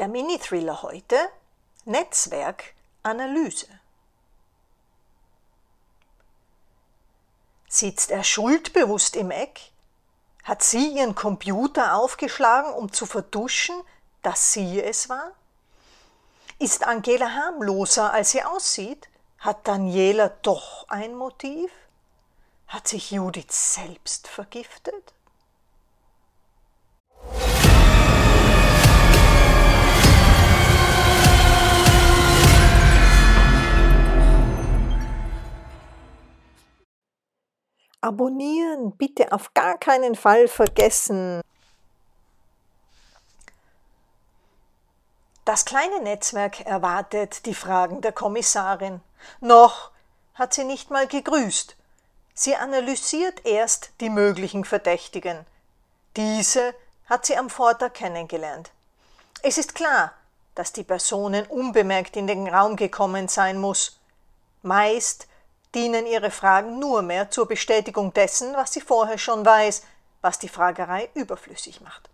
[0.00, 1.18] Der Mini-Thriller heute
[1.84, 3.66] Netzwerkanalyse.
[7.68, 9.60] Sitzt er schuldbewusst im Eck?
[10.42, 13.78] Hat sie ihren Computer aufgeschlagen, um zu verduschen,
[14.22, 15.32] dass sie es war?
[16.58, 19.10] Ist Angela harmloser, als sie aussieht?
[19.38, 21.70] Hat Daniela doch ein Motiv?
[22.68, 25.12] Hat sich Judith selbst vergiftet?
[38.02, 41.42] Abonnieren bitte auf gar keinen Fall vergessen.
[45.44, 49.00] Das kleine Netzwerk erwartet die Fragen der Kommissarin.
[49.40, 49.90] Noch
[50.34, 51.76] hat sie nicht mal gegrüßt.
[52.34, 55.44] Sie analysiert erst die möglichen Verdächtigen.
[56.16, 56.74] Diese
[57.06, 58.70] hat sie am Vortag kennengelernt.
[59.42, 60.12] Es ist klar,
[60.54, 63.98] dass die Personen unbemerkt in den Raum gekommen sein muss.
[64.62, 65.26] Meist
[65.74, 69.82] dienen ihre Fragen nur mehr zur Bestätigung dessen, was sie vorher schon weiß,
[70.20, 72.10] was die Fragerei überflüssig macht.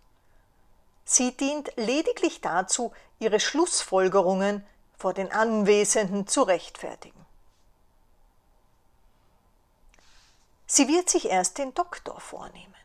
[1.05, 4.65] Sie dient lediglich dazu, ihre Schlussfolgerungen
[4.97, 7.25] vor den Anwesenden zu rechtfertigen.
[10.65, 12.75] Sie wird sich erst den Doktor vornehmen.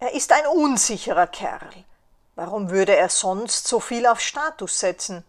[0.00, 1.70] Er ist ein unsicherer Kerl.
[2.34, 5.24] Warum würde er sonst so viel auf Status setzen?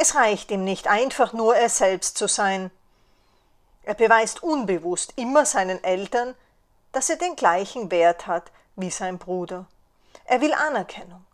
[0.00, 2.70] Es reicht ihm nicht einfach nur er selbst zu sein.
[3.82, 6.36] Er beweist unbewusst immer seinen Eltern,
[6.92, 9.66] dass er den gleichen Wert hat wie sein Bruder.
[10.24, 11.24] Er will Anerkennung.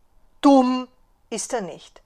[0.41, 0.89] Dumm
[1.29, 2.01] ist er nicht.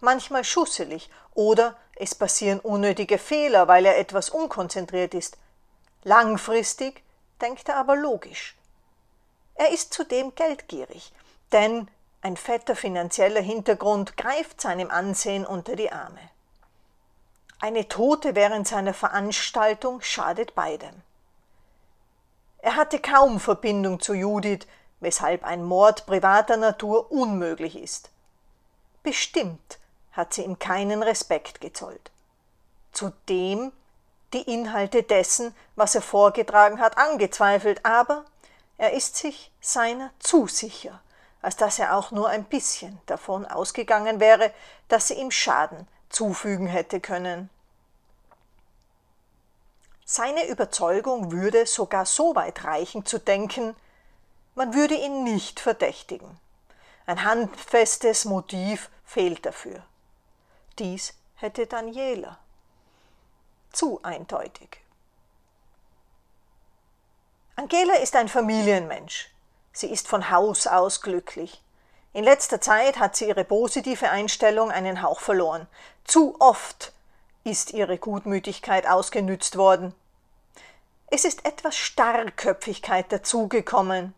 [0.00, 5.38] Manchmal schusselig oder es passieren unnötige Fehler, weil er etwas unkonzentriert ist.
[6.02, 7.02] Langfristig
[7.40, 8.56] denkt er aber logisch.
[9.54, 11.12] Er ist zudem geldgierig,
[11.52, 11.88] denn
[12.24, 16.30] ein fetter finanzieller Hintergrund greift seinem Ansehen unter die Arme.
[17.60, 21.02] Eine Tote während seiner Veranstaltung schadet beidem.
[22.58, 24.66] Er hatte kaum Verbindung zu Judith,
[25.00, 28.08] weshalb ein Mord privater Natur unmöglich ist.
[29.02, 29.78] Bestimmt
[30.12, 32.10] hat sie ihm keinen Respekt gezollt.
[32.92, 33.70] Zudem
[34.32, 38.24] die Inhalte dessen, was er vorgetragen hat, angezweifelt, aber
[38.78, 41.02] er ist sich seiner zu sicher
[41.44, 44.52] als dass er auch nur ein bisschen davon ausgegangen wäre,
[44.88, 47.50] dass sie ihm Schaden zufügen hätte können.
[50.06, 53.76] Seine Überzeugung würde sogar so weit reichen zu denken,
[54.54, 56.38] man würde ihn nicht verdächtigen.
[57.06, 59.82] Ein handfestes Motiv fehlt dafür.
[60.78, 62.38] Dies hätte Daniela.
[63.72, 64.80] Zu eindeutig.
[67.56, 69.33] Angela ist ein Familienmensch.
[69.74, 71.60] Sie ist von Haus aus glücklich.
[72.12, 75.66] In letzter Zeit hat sie ihre positive Einstellung einen Hauch verloren.
[76.04, 76.92] Zu oft
[77.42, 79.92] ist ihre Gutmütigkeit ausgenützt worden.
[81.10, 84.14] Es ist etwas Starrköpfigkeit dazugekommen.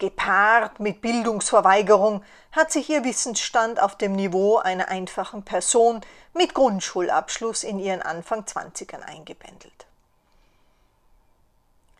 [0.00, 6.00] Gepaart mit Bildungsverweigerung hat sich ihr Wissensstand auf dem Niveau einer einfachen Person
[6.34, 9.86] mit Grundschulabschluss in ihren Anfang Zwanzigern eingebändelt.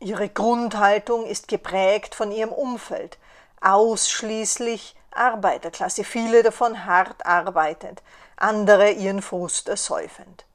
[0.00, 3.18] Ihre Grundhaltung ist geprägt von ihrem Umfeld,
[3.60, 8.02] ausschließlich Arbeiterklasse, viele davon hart arbeitend,
[8.36, 10.46] andere ihren Frust ersäufend.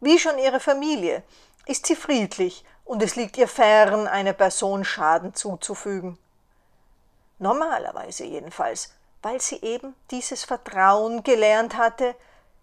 [0.00, 1.22] Wie schon ihre Familie
[1.66, 6.18] ist sie friedlich und es liegt ihr fern, einer Person Schaden zuzufügen.
[7.38, 12.14] Normalerweise jedenfalls, weil sie eben dieses Vertrauen gelernt hatte,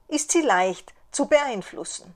[0.08, 2.16] ist sie leicht zu beeinflussen.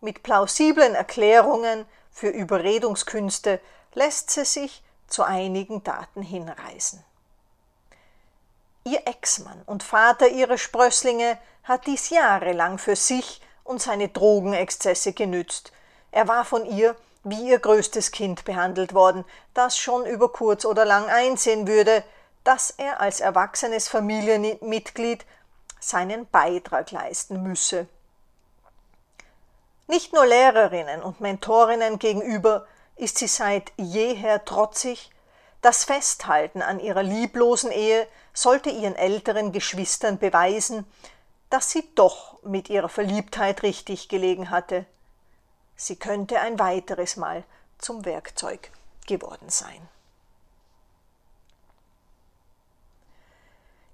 [0.00, 3.60] Mit plausiblen Erklärungen für Überredungskünste
[3.94, 7.02] lässt sie sich zu einigen Daten hinreißen.
[8.84, 15.72] Ihr Ex-Mann und Vater ihrer Sprösslinge hat dies jahrelang für sich und seine Drogenexzesse genützt.
[16.10, 20.84] Er war von ihr wie ihr größtes Kind behandelt worden, das schon über kurz oder
[20.84, 22.02] lang einsehen würde,
[22.44, 25.26] dass er als erwachsenes Familienmitglied
[25.78, 27.86] seinen Beitrag leisten müsse.
[29.90, 32.64] Nicht nur Lehrerinnen und Mentorinnen gegenüber
[32.94, 35.10] ist sie seit jeher trotzig,
[35.62, 40.86] das Festhalten an ihrer lieblosen Ehe sollte ihren älteren Geschwistern beweisen,
[41.50, 44.86] dass sie doch mit ihrer Verliebtheit richtig gelegen hatte.
[45.74, 47.42] Sie könnte ein weiteres Mal
[47.78, 48.70] zum Werkzeug
[49.08, 49.88] geworden sein.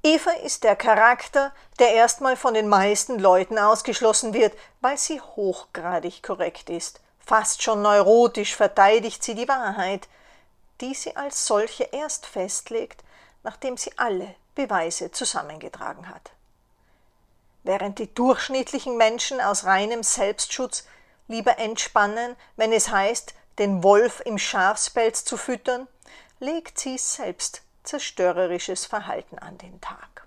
[0.06, 6.23] Eva ist der Charakter, der erstmal von den meisten Leuten ausgeschlossen wird, weil sie hochgradig
[6.23, 7.00] korrekt ist.
[7.19, 10.06] Fast schon neurotisch verteidigt sie die Wahrheit,
[10.81, 13.03] die sie als solche erst festlegt,
[13.43, 16.31] nachdem sie alle Beweise zusammengetragen hat.
[17.64, 20.87] Während die durchschnittlichen Menschen aus reinem Selbstschutz
[21.26, 25.88] lieber entspannen, wenn es heißt, den Wolf im Schafspelz zu füttern,
[26.38, 30.26] legt sie selbst zerstörerisches Verhalten an den Tag.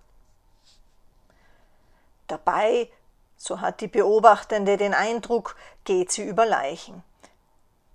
[2.28, 2.90] Dabei,
[3.38, 7.04] so hat die Beobachtende den Eindruck, geht sie über Leichen.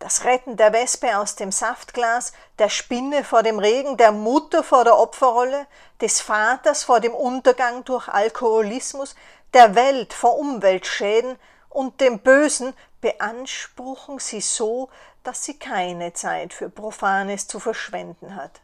[0.01, 4.85] Das Retten der Wespe aus dem Saftglas, der Spinne vor dem Regen, der Mutter vor
[4.85, 5.67] der Opferrolle,
[6.01, 9.15] des Vaters vor dem Untergang durch Alkoholismus,
[9.55, 11.39] der Welt vor Umweltschäden
[11.71, 14.91] und dem Bösen beanspruchen sie so,
[15.23, 18.61] dass sie keine Zeit für Profanes zu verschwenden hat.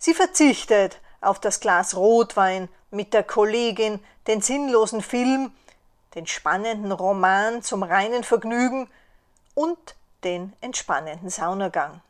[0.00, 5.52] Sie verzichtet auf das Glas Rotwein mit der Kollegin, den sinnlosen Film,
[6.14, 8.88] den spannenden Roman zum reinen Vergnügen
[9.54, 9.94] und
[10.24, 12.00] den entspannenden Saunagang.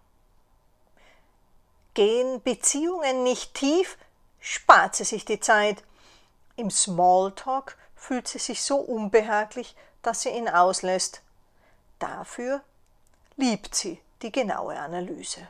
[1.95, 3.99] Gehen Beziehungen nicht tief,
[4.39, 5.83] spart sie sich die Zeit.
[6.55, 11.23] Im Smalltalk fühlt sie sich so unbehaglich, dass sie ihn auslässt.
[11.99, 12.63] Dafür
[13.37, 15.49] liebt sie die genaue Analyse.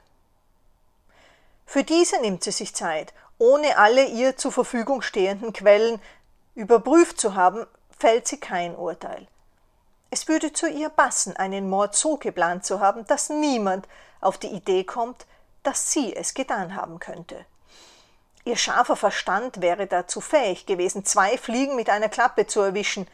[1.70, 6.02] Für diese nimmt sie sich Zeit, ohne alle ihr zur Verfügung stehenden Quellen
[6.56, 7.64] überprüft zu haben,
[7.96, 9.28] fällt sie kein Urteil.
[10.10, 13.86] Es würde zu ihr passen, einen Mord so geplant zu haben, dass niemand
[14.20, 15.26] auf die Idee kommt,
[15.62, 17.46] dass sie es getan haben könnte.
[18.44, 23.06] Ihr scharfer Verstand wäre dazu fähig gewesen, zwei Fliegen mit einer Klappe zu erwischen,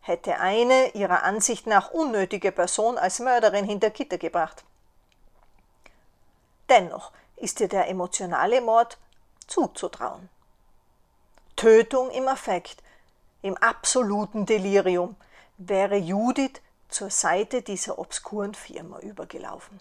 [0.00, 4.64] hätte eine ihrer Ansicht nach unnötige Person als Mörderin hinter Gitter gebracht.
[6.68, 8.98] Dennoch ist ihr der emotionale Mord
[9.48, 10.28] zuzutrauen.
[11.56, 12.82] Tötung im Affekt,
[13.42, 15.16] im absoluten Delirium,
[15.58, 19.80] wäre Judith zur Seite dieser obskuren Firma übergelaufen.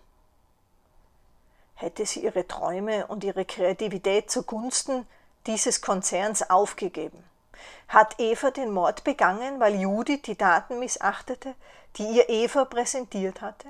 [1.75, 5.07] Hätte sie ihre Träume und ihre Kreativität zugunsten
[5.45, 7.23] dieses Konzerns aufgegeben?
[7.87, 11.55] Hat Eva den Mord begangen, weil Judith die Daten missachtete,
[11.97, 13.67] die ihr Eva präsentiert hatte?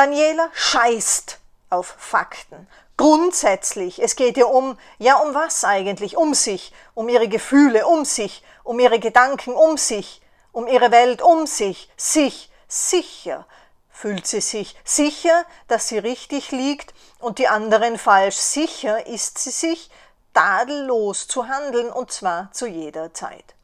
[0.00, 1.38] Daniela scheißt
[1.68, 2.66] auf Fakten.
[2.96, 6.16] Grundsätzlich, es geht ihr um, ja um was eigentlich?
[6.16, 11.20] Um sich, um ihre Gefühle, um sich, um ihre Gedanken, um sich, um ihre Welt,
[11.20, 13.44] um sich, sich, sicher
[13.90, 19.50] fühlt sie sich, sicher, dass sie richtig liegt und die anderen falsch, sicher ist sie
[19.50, 19.90] sich,
[20.32, 23.54] tadellos zu handeln und zwar zu jeder Zeit.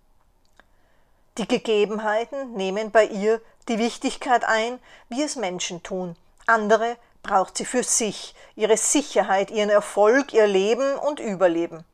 [1.38, 4.78] Die Gegebenheiten nehmen bei ihr die Wichtigkeit ein,
[5.08, 6.14] wie es Menschen tun.
[6.46, 11.84] Andere braucht sie für sich, ihre Sicherheit, ihren Erfolg, ihr Leben und Überleben.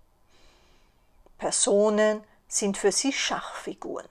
[1.39, 4.09] Personen sind für sie Schachfiguren.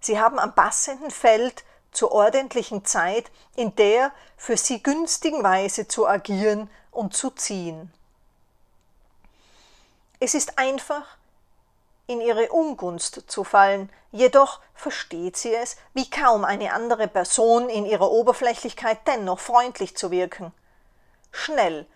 [0.00, 6.06] Sie haben am passenden Feld zur ordentlichen Zeit in der für sie günstigen Weise zu
[6.06, 7.92] agieren und zu ziehen.
[10.18, 11.15] Es ist einfach,
[12.06, 17.84] in ihre Ungunst zu fallen, jedoch versteht sie es, wie kaum eine andere Person in
[17.86, 20.52] ihrer Oberflächlichkeit dennoch freundlich zu wirken.
[21.32, 21.86] Schnell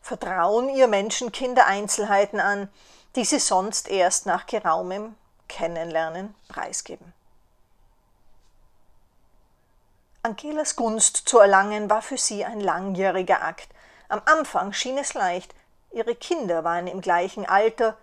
[0.00, 2.68] vertrauen ihr Menschenkinder Einzelheiten an,
[3.16, 5.14] die sie sonst erst nach geraumem
[5.48, 7.12] Kennenlernen preisgeben.
[10.22, 13.68] Angelas Gunst zu erlangen war für sie ein langjähriger Akt.
[14.08, 15.54] Am Anfang schien es leicht,
[15.92, 17.96] ihre Kinder waren im gleichen Alter,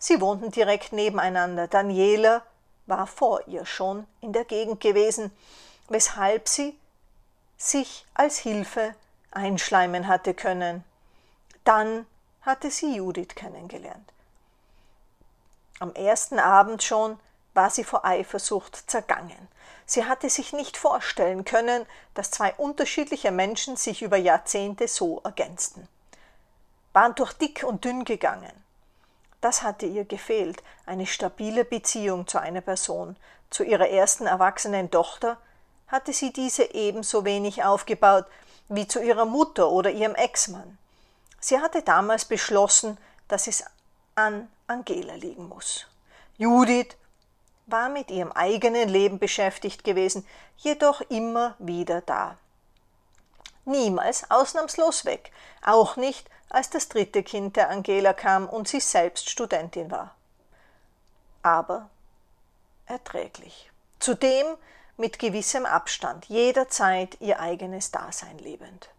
[0.00, 1.68] sie wohnten direkt nebeneinander.
[1.68, 2.42] Daniela
[2.86, 5.30] war vor ihr schon in der Gegend gewesen,
[5.88, 6.76] weshalb sie
[7.56, 8.96] sich als Hilfe
[9.30, 10.82] einschleimen hatte können.
[11.62, 12.06] Dann
[12.42, 14.12] hatte sie Judith kennengelernt.
[15.78, 17.18] Am ersten Abend schon
[17.54, 19.48] war sie vor Eifersucht zergangen.
[19.86, 25.88] Sie hatte sich nicht vorstellen können, dass zwei unterschiedliche Menschen sich über Jahrzehnte so ergänzten.
[26.92, 28.52] Waren durch dick und dünn gegangen.
[29.40, 33.16] Das hatte ihr gefehlt, eine stabile Beziehung zu einer Person.
[33.48, 35.38] Zu ihrer ersten erwachsenen Tochter
[35.88, 38.26] hatte sie diese ebenso wenig aufgebaut
[38.68, 40.78] wie zu ihrer Mutter oder ihrem Ex-Mann.
[41.40, 43.64] Sie hatte damals beschlossen, dass es
[44.14, 45.86] an Angela liegen muss.
[46.36, 46.96] Judith
[47.66, 50.26] war mit ihrem eigenen Leben beschäftigt gewesen,
[50.58, 52.36] jedoch immer wieder da.
[53.64, 55.32] Niemals ausnahmslos weg,
[55.64, 60.14] auch nicht, als das dritte Kind der Angela kam und sie selbst Studentin war.
[61.42, 61.88] Aber
[62.86, 63.70] erträglich.
[63.98, 64.46] Zudem
[64.96, 68.90] mit gewissem Abstand, jederzeit ihr eigenes Dasein lebend.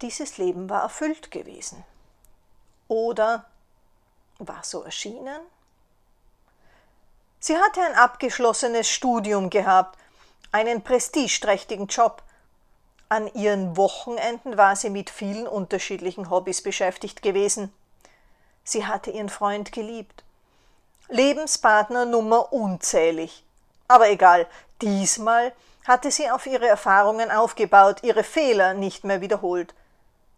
[0.00, 1.84] Dieses Leben war erfüllt gewesen.
[2.88, 3.44] Oder
[4.38, 5.40] war so erschienen?
[7.40, 9.98] Sie hatte ein abgeschlossenes Studium gehabt,
[10.50, 12.22] einen prestigeträchtigen Job,
[13.14, 17.72] An ihren Wochenenden war sie mit vielen unterschiedlichen Hobbys beschäftigt gewesen.
[18.64, 20.24] Sie hatte ihren Freund geliebt.
[21.06, 23.44] Lebenspartner Nummer unzählig.
[23.86, 24.48] Aber egal,
[24.82, 25.52] diesmal
[25.86, 29.74] hatte sie auf ihre Erfahrungen aufgebaut, ihre Fehler nicht mehr wiederholt.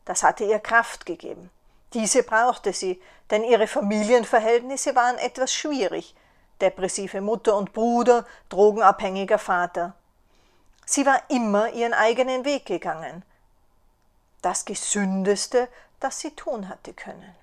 [0.05, 1.49] Das hatte ihr Kraft gegeben.
[1.95, 6.15] Diese brauchte sie, denn ihre Familienverhältnisse waren etwas schwierig.
[6.61, 9.95] Depressive Mutter und Bruder, drogenabhängiger Vater.
[10.87, 13.23] Sie war immer ihren eigenen Weg gegangen.
[14.41, 15.69] Das Gesündeste,
[16.01, 17.35] das sie tun hatte können.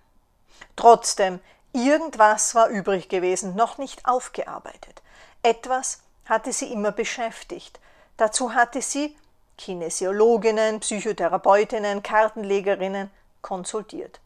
[0.78, 1.40] Trotzdem,
[1.74, 5.02] irgendwas war übrig gewesen, noch nicht aufgearbeitet.
[5.44, 7.80] Etwas hatte sie immer beschäftigt.
[8.16, 9.16] Dazu hatte sie
[9.58, 14.20] Kinesiologinnen, Psychotherapeutinnen, Kartenlegerinnen konsultiert.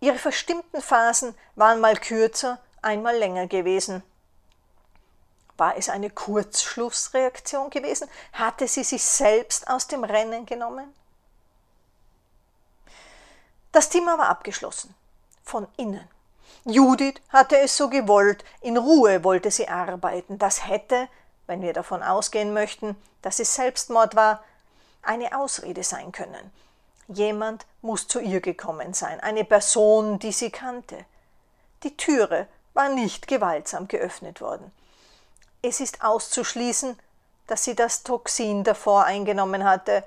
[0.00, 4.02] Ihre verstimmten Phasen waren mal kürzer, einmal länger gewesen.
[5.58, 8.08] War es eine Kurzschlussreaktion gewesen?
[8.32, 10.94] Hatte sie sich selbst aus dem Rennen genommen?
[13.72, 14.94] Das Thema war abgeschlossen.
[15.42, 16.08] Von innen.
[16.64, 20.38] Judith hatte es so gewollt, in Ruhe wollte sie arbeiten.
[20.38, 21.08] Das hätte,
[21.46, 24.44] wenn wir davon ausgehen möchten, dass es Selbstmord war,
[25.02, 26.52] eine Ausrede sein können.
[27.08, 31.04] Jemand muss zu ihr gekommen sein, eine Person, die sie kannte.
[31.82, 34.70] Die Türe war nicht gewaltsam geöffnet worden.
[35.62, 36.98] Es ist auszuschließen,
[37.46, 40.04] dass sie das Toxin davor eingenommen hatte,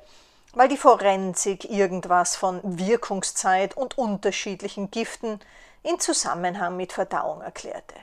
[0.53, 5.39] weil die Forensik irgendwas von Wirkungszeit und unterschiedlichen Giften
[5.83, 7.95] in Zusammenhang mit Verdauung erklärte.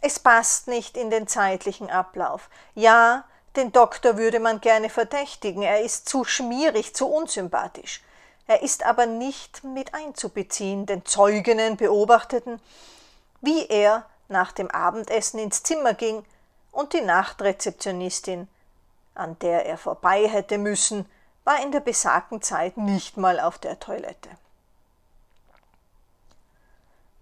[0.00, 2.50] Es passt nicht in den zeitlichen Ablauf.
[2.74, 3.24] Ja,
[3.56, 8.02] den Doktor würde man gerne verdächtigen, er ist zu schmierig, zu unsympathisch.
[8.46, 12.60] Er ist aber nicht mit einzubeziehen, denn Zeuginnen beobachteten,
[13.40, 16.24] wie er nach dem Abendessen ins Zimmer ging
[16.72, 18.48] und die Nachtrezeptionistin
[19.16, 21.06] an der er vorbei hätte müssen,
[21.44, 24.28] war in der besagten Zeit nicht mal auf der Toilette.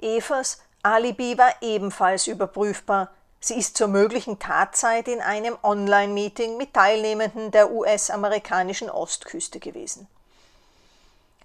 [0.01, 3.11] Evas Alibi war ebenfalls überprüfbar.
[3.41, 10.09] Sie ist zur möglichen Tatzeit in einem Online-Meeting mit Teilnehmenden der US-amerikanischen Ostküste gewesen.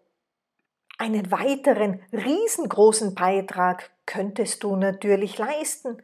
[0.99, 6.02] Einen weiteren riesengroßen Beitrag könntest du natürlich leisten